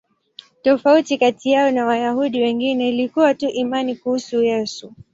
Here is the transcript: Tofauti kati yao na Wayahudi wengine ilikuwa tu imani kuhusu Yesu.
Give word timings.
Tofauti 0.61 1.17
kati 1.17 1.51
yao 1.51 1.71
na 1.71 1.85
Wayahudi 1.85 2.41
wengine 2.41 2.89
ilikuwa 2.89 3.33
tu 3.35 3.49
imani 3.49 3.95
kuhusu 3.95 4.43
Yesu. 4.43 4.93